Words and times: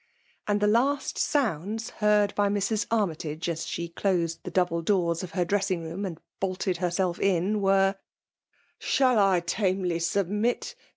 And 0.47 0.59
the 0.59 0.65
last 0.65 1.19
sounds 1.19 1.91
heard 2.01 2.33
by 2.33 2.49
Mrs. 2.49 2.87
Armytage 2.89 3.47
as 3.47 3.67
she 3.67 3.87
closed 3.87 4.39
the 4.41 4.49
double 4.49 4.81
doors 4.81 5.21
of 5.21 5.33
her 5.33 5.45
dressing 5.45 5.83
room 5.83 6.05
and 6.07 6.19
bolted 6.39 6.77
herself 6.77 7.19
in, 7.19 7.61
were 7.61 7.93
—"Shall 8.89 9.19
I 9.19 9.41
tamely 9.41 9.99
sub 9.99 10.27
mit. 10.27 10.73